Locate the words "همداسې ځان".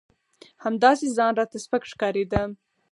0.65-1.31